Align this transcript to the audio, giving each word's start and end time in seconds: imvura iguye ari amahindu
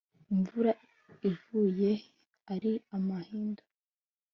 imvura 0.33 0.71
iguye 1.29 1.91
ari 2.53 2.73
amahindu 2.95 3.63